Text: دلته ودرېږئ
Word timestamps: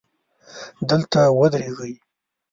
دلته 0.89 1.19
ودرېږئ 1.39 1.93